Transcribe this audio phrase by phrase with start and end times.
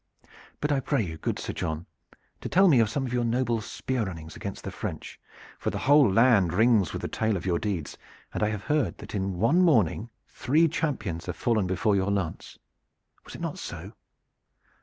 [0.61, 1.85] But I pray you, good Sir John,
[2.39, 5.19] to tell me of some of your noble spear runnings against the French,
[5.59, 7.99] for the whole land rings with the tale of your deeds
[8.33, 12.57] and I have heard that in one morning three champions have fallen before your lance.
[13.25, 13.91] Was it not so?"